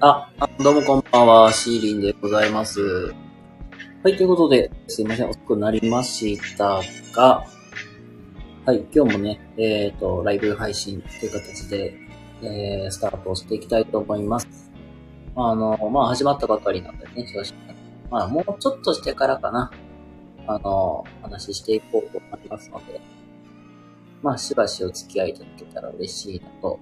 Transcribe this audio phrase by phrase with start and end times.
[0.00, 0.28] あ、
[0.58, 3.14] どうもこんばんは、シーリンでございます。
[4.02, 6.80] はい、ということで、すいません、遅くなりました
[7.12, 7.44] が、
[8.66, 11.94] はい、今日もね、えっ、と、ライブ配信という形で、
[12.42, 14.72] えー、スタートしていきたいと思います。
[15.36, 17.54] あの、まあ、始まったばかりなんでね、正直。
[18.10, 19.70] まあ、もうちょっとしてからかな、
[20.48, 23.00] あの、話していこうと思いますので、
[24.20, 26.80] まあ、しばしお付き合いいただけたら嬉しいなと、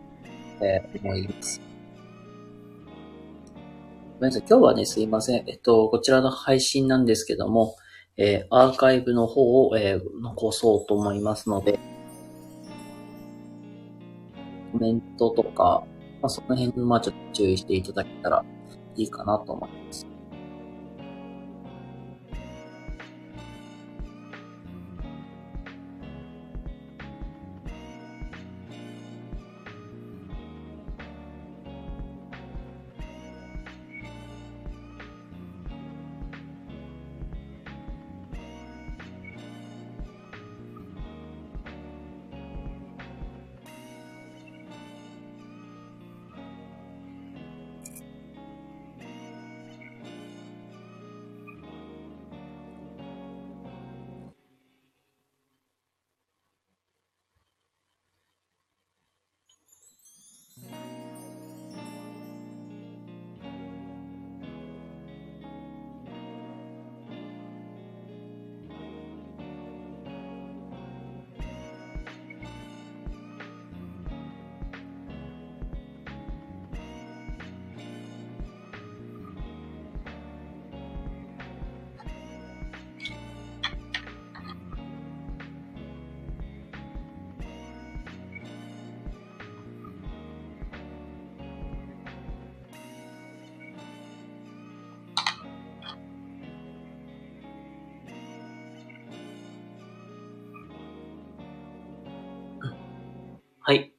[0.63, 1.68] えー思います。
[4.19, 4.45] ごめんなさい。
[4.51, 5.45] 今日はね、すいません。
[5.49, 7.77] えっと、こちらの配信なんですけども、
[8.17, 11.79] えーアーカイブの方を、えー残そうと思いますので、
[14.73, 15.85] コメントとか、
[16.21, 18.45] まあ、その辺、まあちょっと注意していただけたら
[18.97, 20.05] いいかなと思います。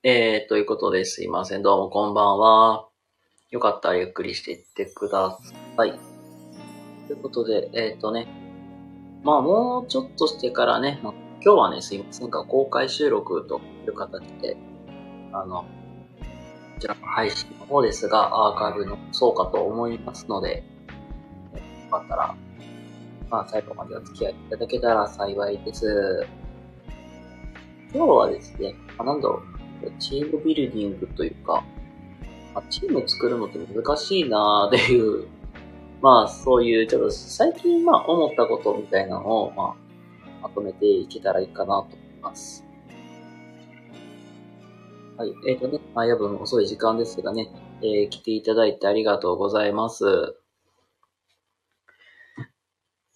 [0.01, 1.61] えー、ということですいません。
[1.61, 2.87] どうもこんばんは。
[3.49, 5.37] よかったらゆっくりしていってくだ
[5.75, 5.99] さい。
[7.07, 8.25] ということで、えっ、とね。
[9.23, 14.55] まあ、もうちょっとしてからね、まあ今日はね、すいませんが、公開収録という形で、
[15.33, 15.67] あの、こ
[16.79, 20.63] ちらの配信の方ですが、アーカイブのそうかと思いますので、
[21.83, 22.33] よかったら、
[23.29, 26.25] まあ、最後までお付き合いいただけたら幸いです。
[27.93, 29.58] 今日はですね、あなんだろう、
[29.99, 31.63] チームビルディングというか、
[32.55, 35.27] あ、チーム作るのって難しいなーっていう、
[36.01, 39.75] まあそういう、ちょっと最近まあ思ったことみたいなのを、まあ、
[40.43, 42.65] まとめていけたらいいかなと思います。
[45.17, 47.49] はい、えっ、とね、まあ夜分遅い時間ですがね、
[47.81, 50.35] えー来ていただいてありがとうございます。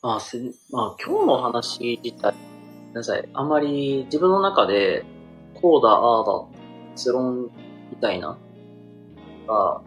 [0.03, 0.38] まあ、す
[0.69, 3.29] まあ今日の話自体、ごめんなさい。
[3.34, 5.06] あんまり自分の中で、
[5.63, 6.46] こうだ、ああだ、
[6.91, 7.44] 結論
[7.90, 8.38] みたいな、
[9.47, 9.81] が、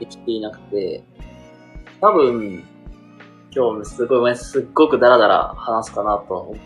[0.00, 1.04] できていなくて、
[2.00, 2.64] 多分、
[3.54, 6.56] 今日すごい、すっごくダラダラ話すかなと、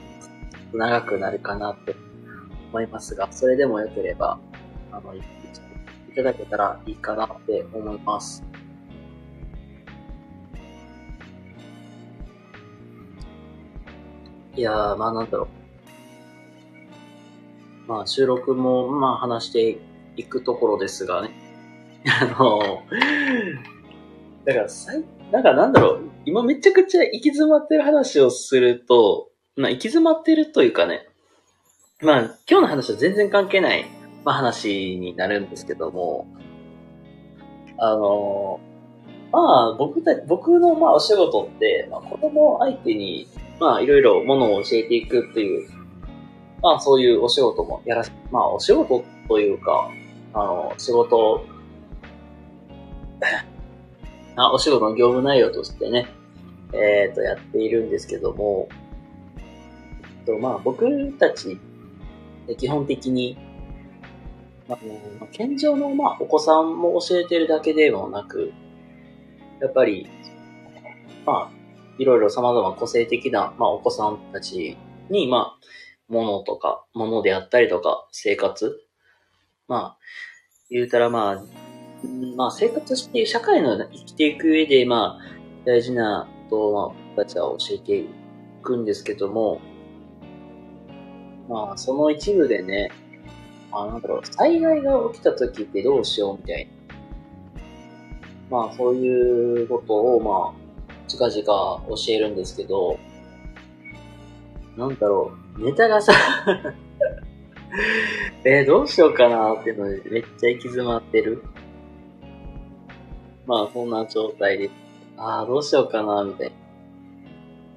[0.73, 1.97] 長くなるかなって
[2.71, 4.39] 思いますが、それでも良ければ、
[4.93, 5.21] あの、い
[6.15, 8.45] ただけたらいいかなって思います。
[14.55, 15.60] いやー、まあなんだろう。
[17.91, 19.79] まあ収録も、まあ話して
[20.17, 21.31] いくところですがね。
[22.07, 22.85] あの、
[24.45, 26.01] だから最、なんかなんだろう。
[26.25, 31.09] 今めちゃくちゃ行き詰まってる話をすると、まあ行き詰まってるというかね。
[32.01, 33.85] まあ今日の話は全然関係ない、
[34.25, 36.29] まあ話になるんですけども、
[37.77, 38.61] あの、
[39.33, 39.41] ま
[39.73, 43.27] あ僕た僕のまあお仕事って、まあ子供相手に
[43.61, 45.69] まあ、いろいろものを教えていくっていう、
[46.63, 49.91] まあ、そういうお仕事もやらせ、まあ、お仕事というか、
[50.35, 51.45] あの、仕事、
[54.37, 56.09] あお仕事の業務内容としてね、
[56.73, 58.69] えっ、と、やっているんですけども、
[59.39, 61.59] えっと、まあ、僕たち、
[62.59, 63.37] 基本的に、
[64.69, 68.53] まあ、健常の、まあ、お子さんも教えてるだけでもなく、
[69.61, 70.09] やっぱり、
[71.27, 71.61] まあ、
[71.99, 74.77] いろいろ様々個性的な、まあ、お子さんたち
[75.11, 75.67] に、まあ、
[76.11, 78.81] ものとか、ものであったりとか、生活。
[79.69, 79.99] まあ、
[80.69, 81.45] 言うたらまあ、
[82.37, 88.09] まあ、生活して、社会の生きていく上で、まあ、大事なことを、まあ、僕たちは教えてい
[88.63, 89.61] くんですけども、
[91.49, 92.91] まあ、その一部でね、
[93.73, 96.71] あなんだろう、災害が起きた時ってどうしようみたいな。
[98.51, 102.99] まあそういうことを、まあ、近々教えるんですけど、
[104.81, 106.13] なんだろう、ネタがさ
[108.45, 111.43] え、どうしようかなっていうのでめっちゃ行き詰まってる。
[113.47, 114.71] まあそんな状態で、
[115.19, 116.57] ああ、どうしようかな、みたいな。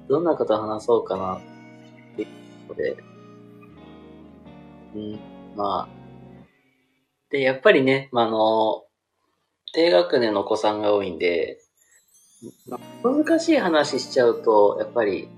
[0.08, 1.40] どんなこと話そうかな、っ
[2.16, 2.28] ていう
[2.68, 2.96] ことで、
[4.94, 5.20] うん、
[5.56, 5.88] まあ。
[7.28, 8.84] で、やっぱりね、まあ、あの、
[9.74, 11.58] 低学年のお子さんが多いんで、
[13.02, 15.28] 難しい話しちゃうと、やっぱり、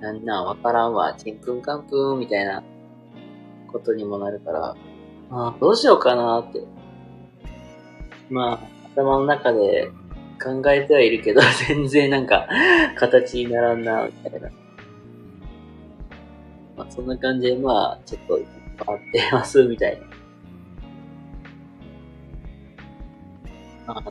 [0.00, 2.62] なんなんわからんわ、ちんぷんかんぷんみたいな
[3.70, 4.74] ことにもなるから、
[5.30, 6.62] まあ、どうしようかなって。
[8.30, 9.90] まあ、頭の中で
[10.42, 12.48] 考えてはいるけど、 全然なんか、
[12.96, 14.48] 形にならんな、みたいな。
[16.76, 18.40] まあ、そんな感じで、まあ、ちょっと、
[18.84, 20.00] 回ってます、みたい
[23.86, 23.94] な。
[23.94, 24.02] あ、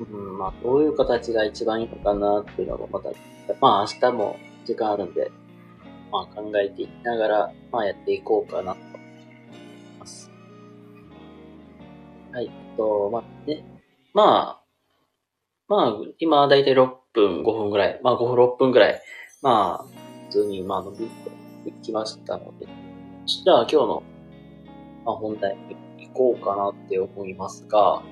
[0.00, 3.10] うん、まあ、どういう形が一番いいのかなっていうのもまた、
[3.60, 5.30] まあ明日も時間あるんで、
[6.12, 9.00] まあ考えていきながら、まあやっていこうかなと思い
[9.98, 10.30] ます。
[12.32, 13.64] はい、えっと、まあね、
[14.12, 14.62] まあ、
[15.68, 19.00] まあ、今だいたい6分、5分ぐらい、まあ5分、6分ぐらい、
[19.42, 19.84] まあ、
[20.26, 21.30] 普通に、まあ伸びて
[21.66, 22.66] いきましたので、
[23.26, 24.02] じゃあ今日の、
[25.04, 25.76] まあ、本題に
[26.06, 28.02] 行こうかなって思いますが、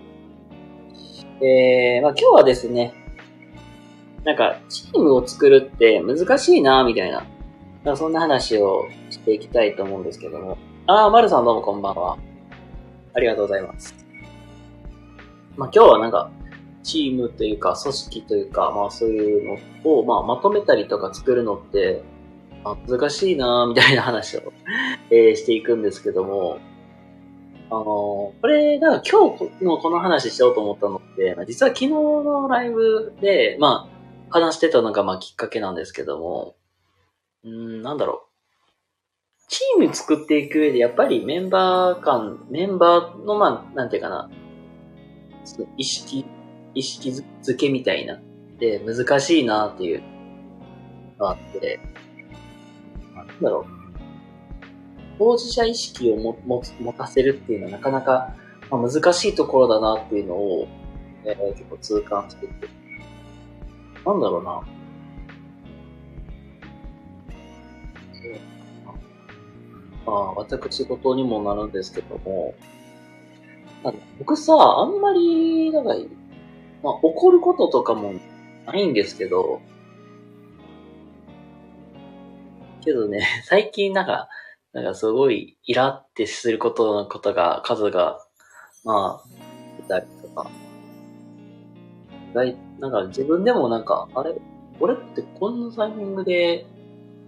[1.40, 2.94] えー、まあ今日はですね、
[4.24, 7.26] なんか、チームを作るって難しいなみたいな、
[7.84, 10.56] なそんな話をしていきたいと思うんですけども。
[10.86, 12.16] あー、まるさんどうもこんばんは。
[13.12, 13.94] ありがとうございます。
[15.56, 16.30] まあ今日はなんか、
[16.82, 22.02] チームというか、組織というか、まあそういうのを、まあまとめたりとか作るのって、
[22.64, 24.52] まあ、難しいなみたいな話を
[25.10, 26.58] えー、していくんですけども、
[27.70, 33.94] あの、これ、だか今日のこの話しようと思ったのて、実は昨日のライブで、まあ、
[34.30, 36.56] 話してたのが、まあ、きっかけなんですけども、
[37.44, 38.34] うん、なんだろう。
[39.48, 44.30] チーム作っていく上で、やっぱりメンバー間、メンバーの、まあ、なんていうかな、
[45.76, 46.24] 意識、
[46.74, 48.20] 意識づけみたいな、
[48.58, 50.02] で、難しいなっていう
[51.18, 51.80] のがあって、
[53.14, 53.74] なんだろう。
[55.18, 58.34] 当事者意識をも持持たせるっていうのはなかなか、
[58.70, 60.68] まあ、難しいところだなっていうのを、
[61.24, 62.68] えー、結構痛感してて。
[64.04, 64.62] なんだろうな。
[70.06, 72.54] まあ、私事にもなるんですけども、
[73.82, 75.94] なん僕さ、あんまり、なんか、
[76.82, 78.14] まあ、怒ることとかも
[78.66, 79.60] ないんですけど、
[82.84, 84.28] けどね、 最近なんか、
[84.72, 88.18] なんかすごいイラってすることのことが、数が、
[88.84, 89.28] まあ、
[89.80, 90.50] いたりとか。
[92.34, 94.34] だいなんか自分でもなんか、あれ？
[94.80, 96.66] 俺ってこんなタイミングで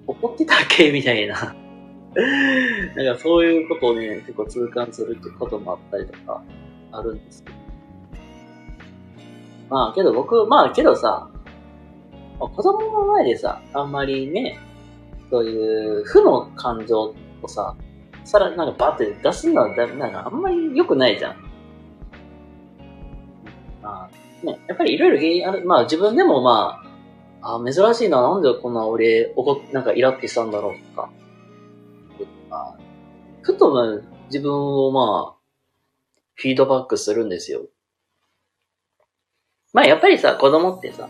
[0.06, 0.90] 怒ってたっけ？
[0.92, 1.54] みたいな。
[2.96, 6.42] なんかそういうことをね、結構痛感することもあったりとか、
[6.92, 7.56] あるんですけど。
[9.68, 11.28] まあけど僕、まあけどさ、
[12.38, 14.58] 子供の前でさ、あんまりね、
[15.30, 17.74] そういう負の感情をさ、
[18.24, 21.36] さらになんかバって出すのはだ、なんかあんまり良くないじゃん。
[23.82, 24.10] まあ、
[24.46, 26.82] ね、やっぱりいろいろ原因ある、まあ自分でもま
[27.42, 31.10] あ、あ珍しいな、なんでこんな俺、怒なんかイラってしたんだろうとか。
[32.48, 32.78] まあ、
[33.42, 35.38] ふとまあ自分をまあ、
[36.34, 37.66] フィードバックするんですよ。
[39.72, 41.08] まあやっぱりさ、子供ってさ、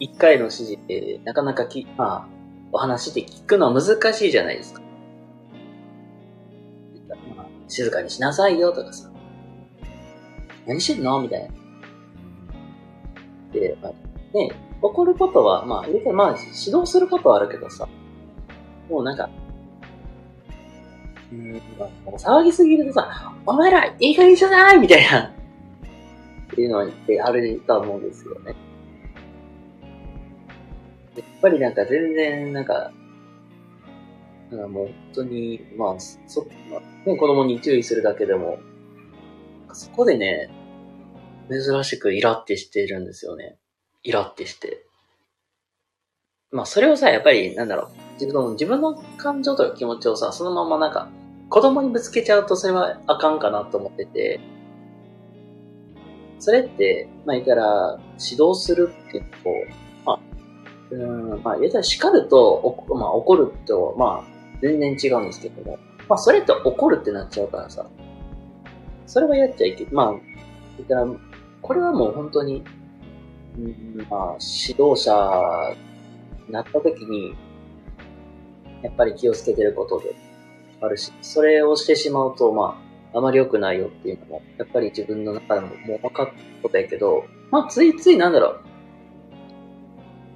[0.00, 2.28] 一回の指示ってなかなかき、まあ、
[2.72, 4.82] お話で聞くのは難しいじゃないですか。
[7.68, 9.10] 静かにしなさいよとかさ、
[10.66, 11.22] 何してんの？
[11.22, 11.61] みたいな。
[13.52, 13.92] で、まあ、
[14.36, 17.88] ね、怒ることは、まあ、言うてまあ、指導することはあるけどさ、
[18.88, 19.30] もうなんか、
[21.32, 21.60] うん、
[22.16, 25.32] 騒ぎすぎるとさ、お前ら、いい加減じゃないみたいな、
[26.52, 28.54] っていうのは言ってあると思うんですよね。
[31.16, 32.92] やっぱりなんか全然、なんか、
[34.50, 38.58] だかもう本当に、まあ、そ、まあ、ね、子供に注意するだけでも、
[39.72, 40.50] そこでね、
[41.52, 43.58] 珍しくイラってしてるんですよね。
[44.02, 44.84] イラってして。
[46.50, 51.08] まあ、それをさ、やっぱり、なんだろう、自分の、自分の感情とか気持ちをさ、そのままなんか、
[51.48, 54.40] 子供にぶつけちゃうとそれはあかんかなと思ってて、
[56.38, 59.50] それって、まあ言ったら、指導するっていうと、
[60.04, 60.20] まあ、
[60.90, 64.32] うん、まあ言ったら叱ると、まあ怒ると、まあ
[64.62, 65.78] 全然違うんですけども、
[66.08, 67.86] まあ、それって怒るってなっちゃうからさ、
[69.06, 70.20] それはやっちゃいけ、まあ、言
[70.84, 71.06] ったら、
[71.62, 72.64] これはもう本当に、
[73.56, 75.76] うん、まあ、指導者
[76.46, 77.34] になった時に、
[78.82, 80.16] やっぱり気をつけてることで
[80.80, 82.82] あるし、それをしてしまうと、ま
[83.14, 88.60] あ、あまり良くないよっていうのも、やっぱり自分の中でももう分かったことやけど、まあ、ついついなんだろう。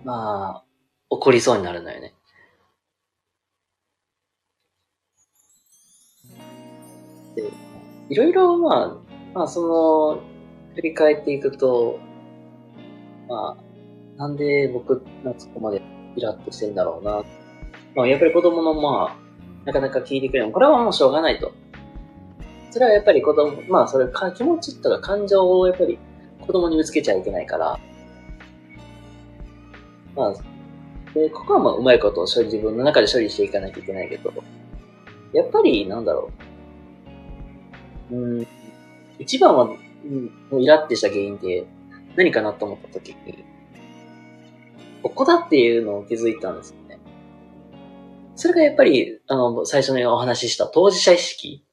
[0.05, 0.65] まあ、
[1.11, 2.15] 怒りそうになるのよね。
[7.35, 7.51] で、
[8.11, 8.97] いろいろ、まあ、
[9.35, 10.36] まあ、その、
[10.77, 11.99] 振り返っていくと、
[13.29, 15.83] まあ、なんで僕がそこまで
[16.15, 17.25] イラッとしてんだろうな。
[17.95, 20.53] まあ、やっぱり子供の、まあ、なかなか聞いてくれない。
[20.53, 21.53] これはもうしょうがないと。
[22.71, 25.99] それはやっぱり子供、まあ、それか、気持ちとか感情をやっぱり
[26.47, 27.81] 子供にぶつけちゃいけないから、
[30.15, 30.35] まあ、
[31.15, 34.33] で、ここはまあ、うまいことを処理、自分の中で処理していかなきゃいけないけど、
[35.33, 36.31] やっぱり、なんだろ
[38.11, 38.15] う。
[38.15, 38.47] うん、
[39.19, 39.71] 一番は、
[40.51, 41.67] うん、イラってした原因って
[42.17, 43.45] 何かなと思った時に、
[45.03, 46.99] ここだっていうのを気づいたんですよね。
[48.37, 51.65] それがやっぱり、あの、最初にお話しした当事者意識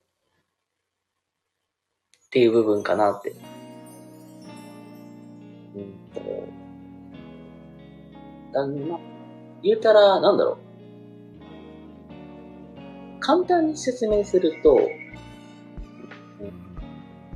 [2.28, 3.36] っていう部分かなって。
[5.76, 6.22] うんと、
[8.54, 9.00] だま
[9.62, 10.58] 言うたら、なんだろう。
[13.20, 14.90] 簡単に説明すると、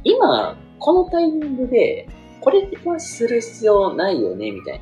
[0.04, 2.08] 今、このタイミングで、
[2.42, 4.82] これはする必要ないよね、みたいな。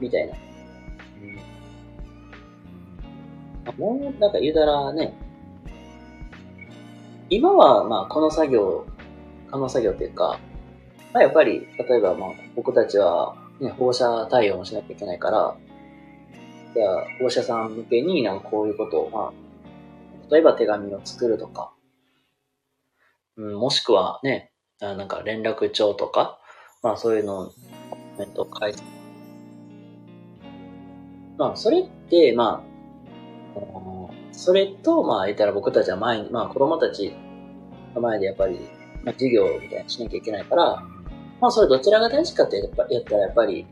[0.00, 0.34] みたいな。
[3.70, 5.14] うん、もう、なんか言うたらね、
[7.30, 8.86] 今は、まあ、この作業、
[9.50, 10.40] この作業っていうか、
[11.12, 15.56] まあ、やっぱり、例えば、まあ、僕たちは、ね、放射対応もしなきゃいけないから、
[16.74, 21.72] じゃあ、放射さん向けになんかこういうことを、まあ、例えば手紙を作るとか、
[23.38, 24.50] うん、もしくはね、
[24.82, 26.38] あなんか連絡帳とか、
[26.82, 28.82] まあそういうのをコメントを書いて、
[31.38, 32.64] まあそれって、ま
[33.56, 33.58] あ、
[34.32, 37.14] それと、まあ言ったら僕たちは前に、まあ子供たち
[37.94, 38.58] の前でやっぱり、
[39.04, 40.82] まあ授業みたいなしなきゃいけないから、
[41.40, 43.66] まあそれどちらが大事かってやっぱやったらやっぱり、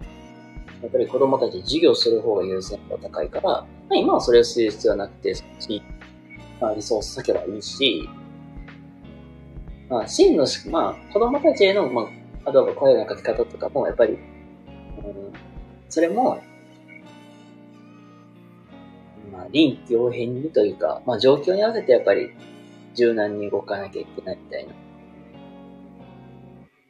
[0.80, 5.82] やっぱり子供たち授業する方が優先度が高いから、まあ今はそれをする必要はなくて、そっちに、
[6.60, 8.08] まあリソース避けばいいし、
[9.88, 12.08] まあ、真の、まあ、子供たちへの、ま
[12.44, 14.20] あ、例えば声のかけ方とかも、やっぱり、うん、
[15.88, 16.42] それも、
[19.32, 22.30] まあ、臨機応変にというか、まあ、状況に合わせてやっぱり、
[22.94, 24.74] 柔軟に動かなきゃいけないみたいな。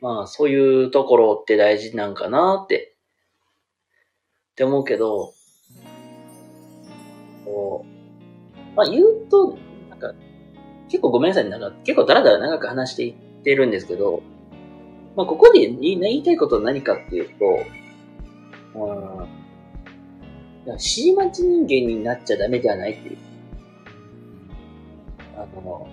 [0.00, 2.94] まあ、そういうところって大事なんかなって、
[4.52, 5.34] って思うけど、
[7.44, 9.58] こう、まあ言うと、
[10.88, 14.22] 結構ごめんなさい、なんか結構だらだら長く話していってるんですけど、
[15.16, 23.16] まあここで言いたいことは何かっていうと、うん、指示待ち人間になっちゃダメではないっていう。
[25.36, 25.88] あの、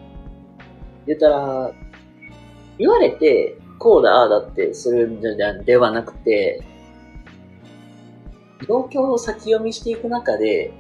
[1.06, 1.74] 言ったら、
[2.78, 5.22] 言われて、こうだ、ああだってするん
[5.66, 6.64] ではなくて、
[8.68, 10.72] 状況を先読みしていく中で、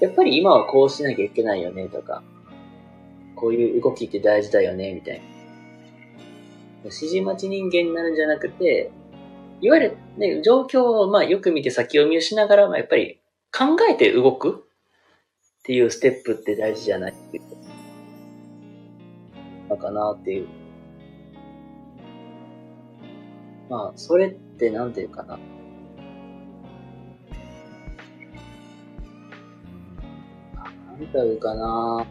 [0.00, 2.22] やっぱり今はこうしなきゃいけないよねとか、
[3.40, 5.24] こういう動きって大事だよね、みたいな。
[6.84, 8.90] 指示待ち人間になるんじゃなくて、
[9.60, 13.20] いわゆるね、状況をまあよく見て先読みをしながら、まあ、やっぱり
[13.52, 14.64] 考えて動く
[15.60, 17.12] っていうステップって大事じゃない？
[17.12, 17.42] っていう。
[19.68, 20.48] のかなっていう。
[23.68, 25.38] まあ、それってなんていうかな。
[30.56, 32.06] なんていうかな。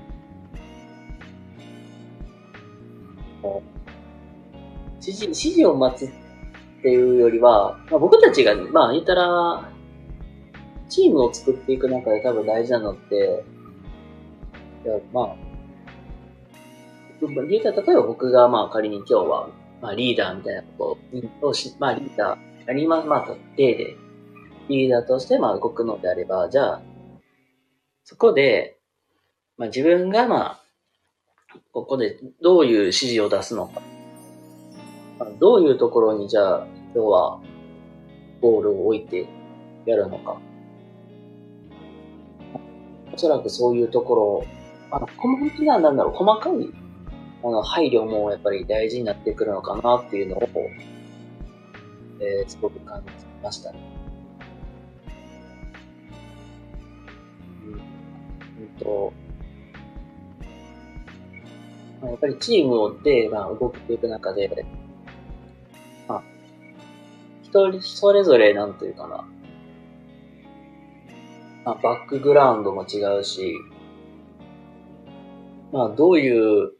[5.02, 9.72] 指示、指示を待つっていうよりは、まあ、僕たちが、まあ言ったら、
[10.88, 13.44] チームを作っていく中で多分大事なのって、
[14.86, 15.36] いや、まあ、
[17.22, 19.50] 言ったら、例えば僕がまあ仮に今日は、
[19.82, 20.98] まあリーダーみたいなこ
[21.42, 23.96] とをし、まあリーダー、仮にまあ、まあ、例で、
[24.70, 26.82] リーダーとしてまあ動くのであれば、じゃあ、
[28.04, 28.80] そこで、
[29.58, 30.64] まあ自分がまあ、
[31.72, 33.82] ここでどういう指示を出すのか。
[35.40, 37.42] どういうところにじゃあ今日は
[38.42, 39.28] ボールを置いて
[39.86, 40.40] やるのか。
[43.14, 44.46] おそらくそういうところ、
[44.92, 46.70] あの、本当にはなんだろう、細かい
[47.42, 50.50] あの配慮もやっぱり大事になってくるのかなっていうのを、
[52.20, 53.80] えー、すごく感じましたね。
[57.64, 57.80] うん、うん
[58.78, 59.14] と
[62.02, 64.66] やっぱりチームで、まあ、動けていく中で、
[66.08, 66.24] まあ、
[67.44, 69.28] 一人それぞれなんというかな、
[71.66, 73.56] まあ、バックグラウンドも違うし、
[75.72, 76.72] まあ、どういう、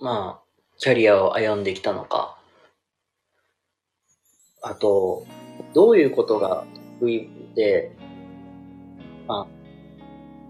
[0.00, 0.46] まあ、
[0.78, 2.38] キャリアを歩んできたのか、
[4.62, 5.24] あと、
[5.74, 6.64] どういうことが
[7.00, 7.92] 得意で、
[9.26, 9.56] まあ、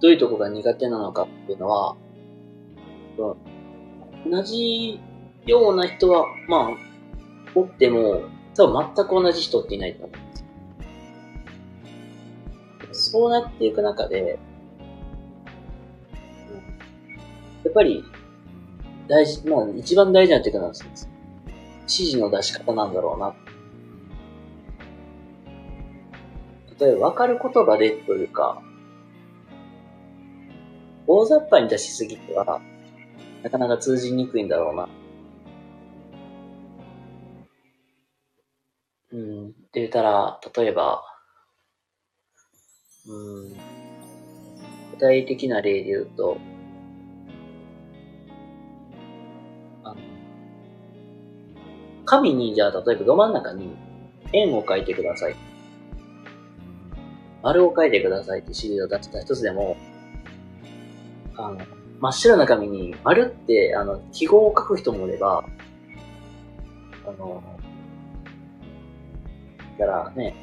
[0.00, 1.96] どういうとこが苦手なのかっていうのは、
[4.30, 5.00] 同じ
[5.46, 6.76] ような人は、まあ、
[7.54, 8.22] おっても、
[8.54, 10.44] 多分全く同じ人っていないと思うんです
[13.10, 14.38] よそうなっていく中で、
[17.64, 18.04] やっぱり、
[19.08, 20.90] 大事、まあ一番大事なっていうかなんですよ
[21.82, 23.34] 指示の出し方なんだろうな。
[26.78, 28.60] 例えば、わかる言葉でというか、
[31.06, 32.60] 大雑把に出しすぎては、
[33.46, 34.88] なかなか通じにくいんだろうな。
[39.12, 41.04] うん、って言ったら、例えば、
[43.06, 43.56] うん、具
[44.98, 46.38] 体的な例で言うと、
[49.84, 49.96] あの、
[52.04, 53.76] 紙に、じゃあ、例えばど真ん中に
[54.32, 55.36] 円を書いてください。
[57.44, 59.76] 丸を書いてくださいって指示を出した一つでも、
[61.36, 65.44] あの、真っ白な紙に丸って、あの、記号を書く人もいれば、
[67.06, 67.42] あの、
[69.78, 70.34] だからね、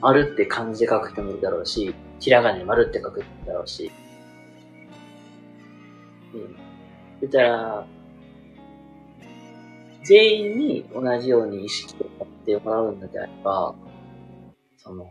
[0.00, 3.92] 丸って漢字で書く人もいるだろうし、ひらがなに丸って書く人もいるだろうし、
[6.34, 6.56] うん。
[7.20, 7.86] 言ったら、
[10.04, 13.74] 全員に同じように意識を持ってもらうんだであれば、
[14.78, 15.06] その、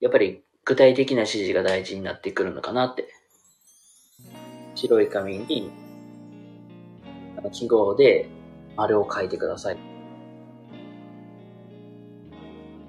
[0.00, 3.08] やっぱり具体的な指示が大事になってくるのかなって
[4.74, 5.70] 白い紙に、
[7.52, 8.28] 記号で
[8.76, 9.76] 丸を書いてください。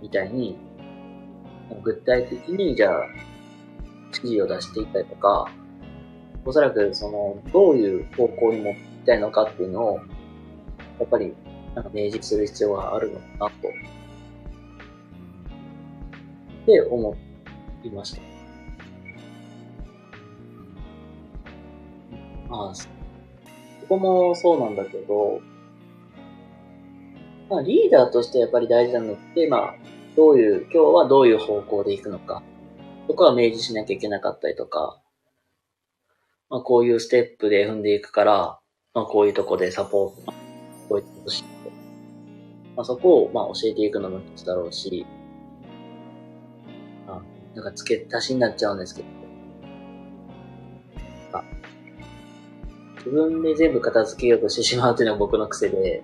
[0.01, 0.57] みたいに、
[1.83, 3.05] 具体的にじゃあ、
[4.13, 5.49] 指示を出していったりとか、
[6.45, 9.97] おそらくその、どういう方向に持っていきたいのかっていうのを、
[10.99, 11.33] やっぱり、
[11.73, 13.67] なんか明示する必要があるのかなと、
[16.63, 17.15] って思
[17.83, 18.34] いました。
[22.49, 22.87] まあ、そ
[23.89, 25.41] こもそうなんだけど、
[27.49, 29.75] まあ、リーダーとしてやっぱり大事なのって、まあ、
[30.15, 32.41] どういう、今日はどういう方向で行くのか、
[33.07, 34.99] そこは明示しなきゃいけなかったりとか、
[36.49, 38.59] まあ、こういうステップで踏んでいくから、
[38.93, 40.31] まあ、こういうとこでサポート、
[40.89, 41.49] こういったとして、
[42.75, 45.05] まあ、そこを、まあ、教えていくのも一つだろうし、
[47.07, 47.21] あ、
[47.53, 49.07] なんか付け足しになっちゃうんですけど、
[53.05, 56.03] 自分で全部片付けようとしてしまうというのは僕の癖で、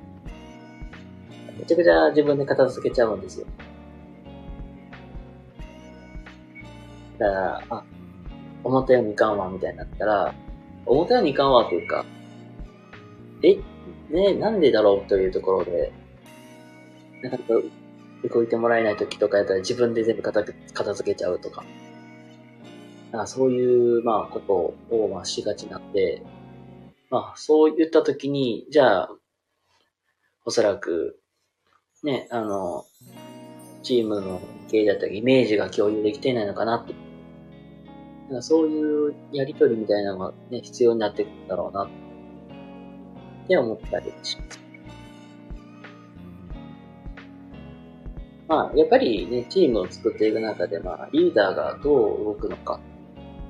[1.58, 3.48] めちゃくちゃ自分で片付けちゃうんですよ。
[7.18, 7.84] だから、あ、
[8.64, 10.36] 思ったようにいかんわ、みたいになったら、
[10.86, 12.06] 思ったようにいかんわというか、
[13.42, 13.58] え、
[14.12, 15.92] ね、なんでだろうというところで、
[17.24, 17.38] なんか
[18.30, 20.44] 動いてもらえない時とかやったら自分で全部片
[20.94, 21.64] 付けちゃうとか、
[23.12, 24.54] かそういう、まあ、こと
[24.96, 26.22] を、まあ、しがちになって、
[27.12, 29.10] まあ、そう言ったときに、じゃあ、
[30.45, 31.19] おそらく、
[32.04, 32.86] ね、あの、
[33.84, 36.93] チームの経営だったり、イメージが共有できていないのかなって。
[38.30, 44.60] だかそういうやりとりみたいなのがね、必要になってくるんだろうな、って思ったりします。
[48.47, 52.80] まあ、やっぱりね、チームを作っていく中で、まあ、リーダーがどう動くのか、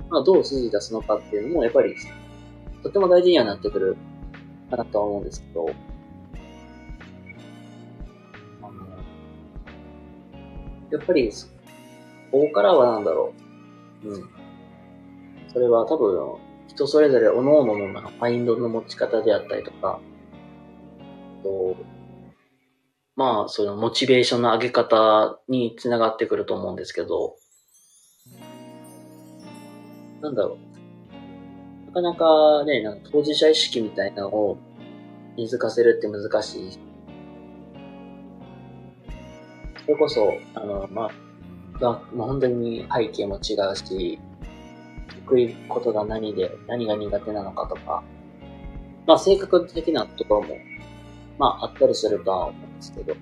[0.10, 1.96] まあ、どう指示出すのかっていうのも、やっぱり
[2.84, 3.98] とても大事にはなってくる
[4.70, 5.70] かなとは思うんですけど、
[8.62, 8.72] あの、
[10.92, 11.32] やっぱり、
[12.32, 13.34] ここからはなんだろ
[14.04, 14.10] う。
[14.10, 14.30] うん。
[15.54, 20.00] それは多分、人それぞれ各々のマインドの持ち方であったりとか、
[21.44, 21.76] と
[23.16, 27.36] まあ、そのモチベーションの上げ方につながってくると思うんですけど、
[30.22, 30.71] なんだろう。
[31.94, 34.58] なかなかね、なんか当事者意識みたいなのを
[35.38, 36.80] 根付かせるって難しい。
[39.84, 41.12] それこそ、あの、まあ、
[42.14, 44.20] まあ、本当に背景も違うし、
[45.26, 48.04] 得意ことが何で、何が苦手なのかとか、
[49.06, 50.56] まあ、性格的なところも、
[51.38, 53.16] まあ、あったりするとは思うんですけど、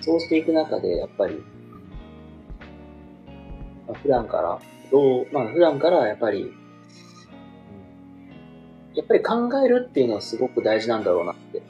[0.00, 1.40] そうしていく中で、やっぱり、
[3.90, 4.60] まあ、普段から
[4.92, 6.52] どう、まあ普段からやっぱり、
[8.94, 11.62] やっぱり考えるっていうのはすごく大事なんだろうなって。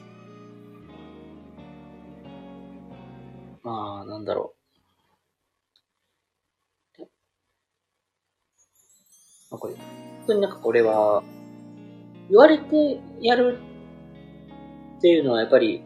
[3.63, 4.53] まあ、なんだろ
[6.99, 7.01] う。
[9.51, 9.83] まあ、これ、本
[10.27, 11.23] 当になんかこれは、
[12.29, 13.57] 言われてやる
[14.97, 15.83] っていうのはやっぱり、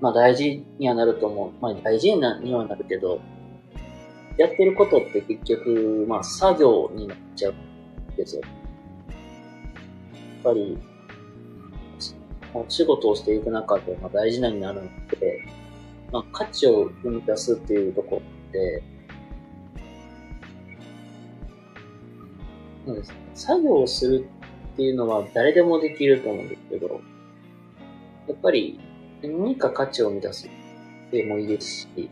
[0.00, 1.52] まあ大事にはなると思う。
[1.60, 2.22] まあ大事に
[2.54, 3.20] はなるけど、
[4.40, 8.42] やってることって結局、まあ作業になっちゃうんですよ。
[8.42, 10.78] やっぱり、
[12.54, 14.88] お仕事をしていく中で、まあ、大事なになるの
[15.20, 15.44] で、
[16.10, 18.82] まあ、価値を生み出すっていうところって、
[22.86, 23.16] そうですね。
[23.34, 24.26] 作業をする
[24.72, 27.02] っていうのは誰でもできると思うんですけど、
[28.26, 28.80] やっぱり
[29.22, 30.48] 何か価値を生み出す
[31.12, 32.10] でもいいですし、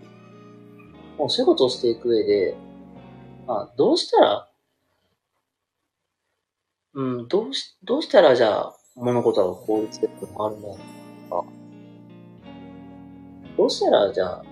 [1.18, 2.56] もう仕事をしていく上で、
[3.46, 4.48] まあ、どうしたら、
[6.94, 10.78] うん、どうし、どうしたらじゃあ物事が効率的に回るんだろ
[11.26, 11.44] うか。
[13.56, 14.44] どうしたらじゃあ、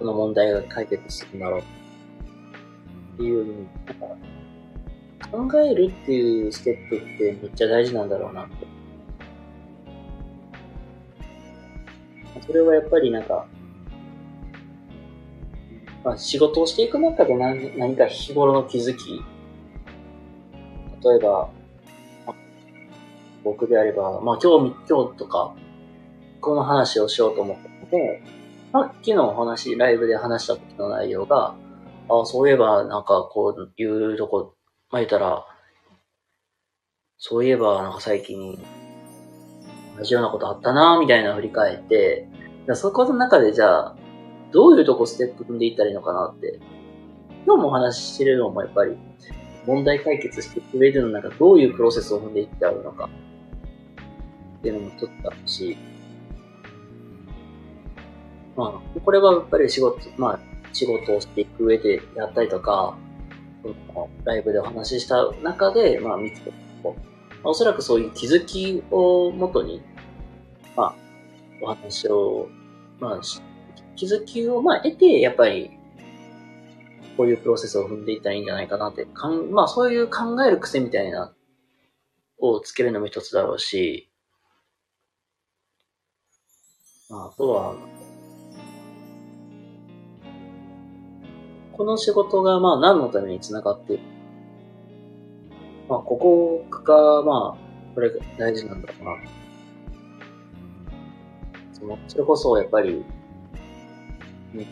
[0.00, 1.64] この問題が解決するんだろうっ
[3.18, 8.79] ていう、なんか、考えるっていうステップってめっちゃ大事なんだろうなって。
[12.50, 13.46] それはやっぱりなんか、
[16.02, 19.22] まあ、仕事をしていく中で何何か日頃の気づき、
[21.04, 21.48] 例えば、
[23.44, 25.54] 僕であれば、まあ今日、今日とか、
[26.40, 28.20] この話をしようと思ったので、
[28.72, 31.54] さっきの話、ライブで話した時の内容が、
[32.08, 34.56] あそういえば、なんかこういうとこ
[34.90, 35.46] まあ、言ったら、
[37.16, 38.58] そういえば、なんか最近、
[40.00, 43.96] 同じようなことあったなみたいな振り返って、ゃそこの中でじゃあ、
[44.52, 46.60] どういうとこステップ踏んでいったらいいのかなって、
[47.46, 48.96] 今日もお話ししてるのもやっぱり、
[49.66, 53.08] 問題解決していく上でのなんかどういうプロセスを踏んでいってあるのか、
[54.58, 55.76] っていうのもちょっとあるし、
[58.56, 60.40] まあ、これはやっぱり仕事、まあ、
[60.72, 62.96] 仕事をしていく上でやったりとか、
[64.24, 66.56] ライブでお話しした中で、まあ、見つけた
[67.42, 69.82] まあ、おそらくそういう気づきをもとに、
[70.76, 70.94] まあ、
[71.62, 72.48] お話を、
[73.00, 73.20] まあ、
[73.96, 75.70] 気づきを、まあ、得て、やっぱり、
[77.16, 81.34] こういうプロセスを踏んでいったらいいんじゃないかなって、かんまあ、そういう考える癖みたいな、
[82.38, 84.10] をつけるのも一つだろうし、
[87.08, 87.74] まあ、あとは、
[91.72, 93.98] この仕事がまあ何のために繋がって。
[95.88, 99.49] まあ、ここが、まあ、これ大事なんだろうな。
[101.80, 103.04] その、それこそやっぱり、
[104.54, 104.66] うん、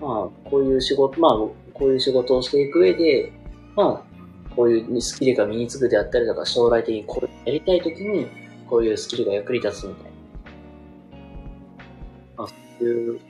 [0.00, 1.32] まあ、こういう仕事、まあ、
[1.72, 3.32] こういう仕事をしていく上で、
[3.76, 8.26] まあ、こういうスキルが身につくであったりとか、将来的にこうやりたいときに、
[8.68, 10.10] こういうスキルが役に立つみたいな。
[12.36, 13.20] まあ、そういう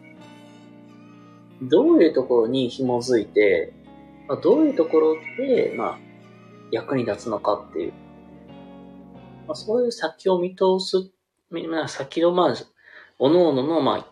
[1.63, 3.73] どういうところに紐づいて、
[4.29, 5.99] まあ、どういうところで、まあ、
[6.73, 7.93] 役に立つのかっていう。
[9.47, 11.11] まあ、そういう先を見通す、
[11.53, 12.55] まあ、先の、まあ、
[13.19, 14.07] おのおのの、まあ、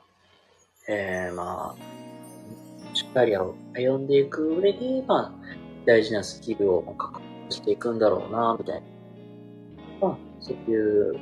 [0.88, 5.32] えー、まあ、しっかりを歩んでいく上で、まあ、
[5.86, 8.82] 大事なスキルを確保していくんだろうな、みたい
[10.00, 10.08] な。
[10.08, 11.18] まあ、そういう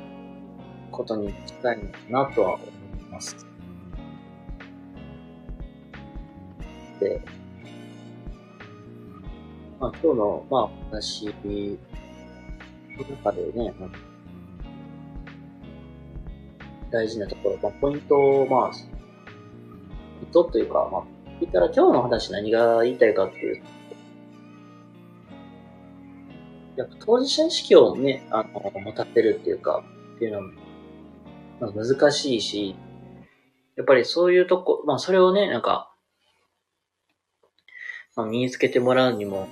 [0.91, 2.69] ことに近いのかなとは思い
[3.11, 3.47] ます。
[6.99, 7.21] で、
[9.79, 11.33] まあ今日の、まあ話の
[13.09, 13.73] 中でね、
[16.91, 18.75] 大事なところ、まあポイントを、まあ、ポ
[20.25, 21.03] イントというか、まあ、
[21.39, 23.63] 言ったら今日の話何が言いたいかっていう。
[26.75, 29.83] やっぱ当事者意識をね、あの、持たせるっていうか、
[30.15, 30.43] っていうのは、
[31.59, 32.75] まあ、難しいし、
[33.75, 35.93] やっぱりそういうとこ、まあそれをね、なんか、
[38.15, 39.47] まあ、身につけてもらうにも、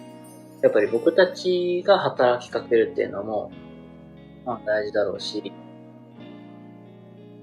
[0.61, 3.51] やっぱり僕たちが働きかけるっていうのも、
[4.45, 5.51] まあ大事だろうし、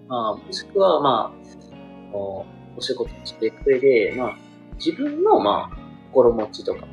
[0.09, 2.45] まあ、もしくはまあ、お
[2.81, 4.37] 仕事していく上で、まあ、
[4.77, 5.77] 自分のまあ、
[6.13, 6.87] 心持ちとか、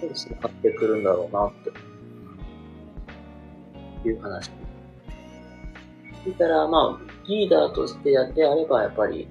[0.00, 1.52] そうですね、買ってくるんだろうな、っ
[4.04, 4.50] て、いう話。
[6.22, 9.28] それから、まあ、リーダーとしてやってあれば、やっぱり、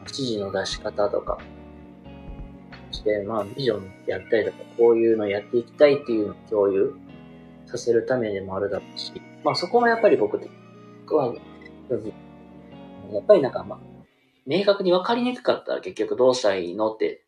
[0.00, 1.38] 指示の出し方とか、
[2.90, 6.96] そして、まあ、ビジョンやったりとか、こういうのやっていきたいっていうのを共有
[7.76, 11.34] させるためでもあるだろうし、まあそこはやっぱり僕は、
[13.12, 13.78] やっぱりなんかまあ、
[14.46, 17.24] 明確に分かりにくかったら結局どうしたらいいのって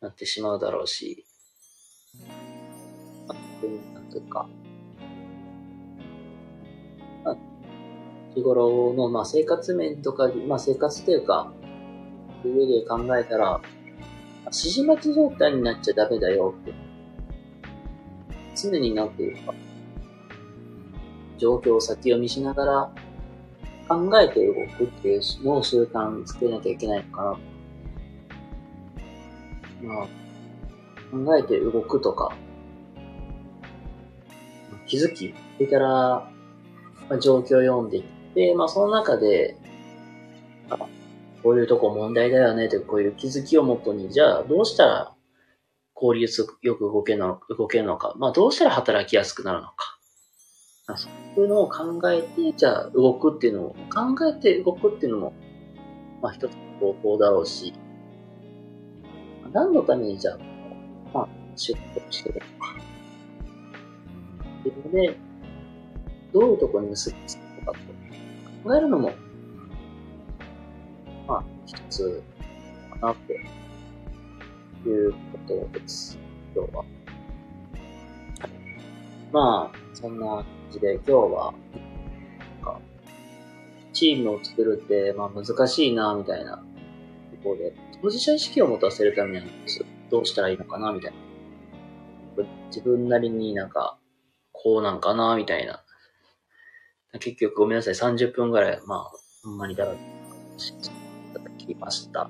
[0.00, 1.24] なってしまうだろうし、
[3.28, 3.38] まあ、
[3.94, 4.48] なんというか、
[7.24, 7.36] まあ、
[8.34, 11.52] 日頃の、まあ、生活面とか、まあ、生活というか、
[12.44, 13.60] 上で考えたら、
[14.46, 16.72] 指示待ち状態になっちゃダメだよって。
[18.56, 19.52] 常になんていうか、
[21.36, 22.90] 状況を先読みしながら
[23.88, 27.38] 考えて動くっていうのを習慣つけなきゃいけないのかな。
[29.82, 30.06] まあ、
[31.12, 32.34] 考えて動くとか、
[34.86, 35.88] 気づき、それから、
[37.08, 39.56] まあ、状況を読んでいって、まあその中で、
[40.70, 40.76] あ
[41.42, 45.12] こういうとこ問題だよねってこういう気づきをもとに、じゃあどうしたら
[45.94, 49.95] 効率よく動けるの動けるのか、まあどうしたら働きやすくなるのか。
[50.94, 55.32] そういうのを考えて、じゃあ動くっていうのを、考えて動くっていうのも、
[56.22, 57.74] まあ一つの方法だろうし、
[59.52, 60.38] 何のためにじゃあ、
[61.12, 62.76] まあ、出国してるのか。
[64.60, 65.18] っていうので、
[66.32, 69.12] どういうところに結びつくのかと考えるのも、
[71.26, 72.22] まあ、一つ
[73.00, 73.32] かなって
[74.88, 75.18] いうこ
[75.48, 76.16] とです。
[76.54, 76.84] 今日は。
[79.32, 81.54] まあ、そんなじで今日は、
[82.56, 82.80] なんか、
[83.92, 86.62] チームを作るって、まあ難しいな、みたいなと
[87.42, 89.52] ころで、当事者意識を持たせるためには
[90.10, 91.16] どうしたらいいのかな、みたいな。
[92.68, 93.98] 自分なりになんか、
[94.52, 95.82] こうなんかな、みたいな。
[97.18, 99.10] 結局ごめんなさい、30分ぐらい、まあ、
[99.42, 99.94] ほんまにだら
[100.58, 100.74] しい
[101.32, 102.28] ただきました。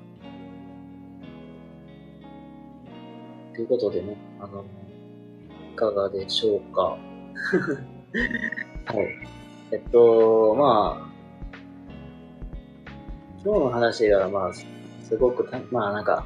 [3.53, 4.63] ということでね、あの、
[5.73, 6.97] いかがでしょうか。
[8.85, 9.27] はい。
[9.71, 11.07] えっと、まあ、
[13.43, 16.25] 今日の話が、まあ、すごくた、まあなんか、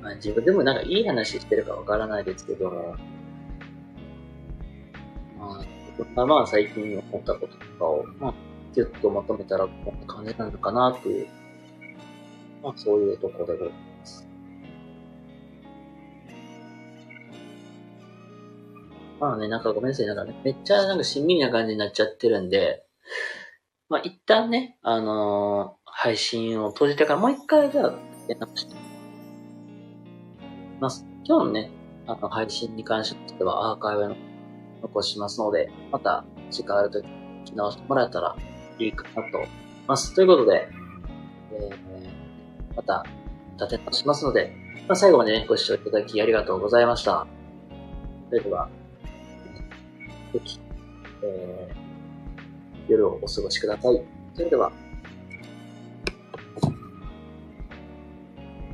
[0.00, 2.96] まあ、自分でもなんかいい話してるかわからないですけど、
[6.14, 8.34] まあ、まあ最近思ったこととかを、まあ、
[8.74, 11.28] ぎゅっとまとめたらこんな感じなのかなという、
[12.62, 13.70] まあそういうところで
[19.20, 19.34] ま。
[19.34, 20.06] あね、なんかごめんなさい。
[20.06, 22.84] なんかね、めっちゃなんかしんみりな感じになっちゃってるんで、
[23.88, 27.94] まあ一旦ね、あのー、配信を閉じてからもう一回じゃあ、
[28.28, 28.74] や直して
[30.80, 31.06] ます。
[31.24, 31.70] 今日のね、
[32.06, 34.16] あの配信に関してはアーカイブの
[34.82, 38.36] 残しますので、また時間あるとき聞き直してもらえたら
[38.78, 39.48] いいかなと思い
[39.86, 40.14] ます。
[40.14, 40.68] ということで、
[41.52, 43.04] えー、また
[43.58, 44.52] 立て直しますので、
[44.86, 47.26] まあ、最後までね、ご視聴いただきありがとうございました。
[48.28, 48.68] それでは、
[50.32, 50.60] ぜひ、
[51.22, 54.02] えー、夜をお過ごしください。
[54.34, 54.72] それでは、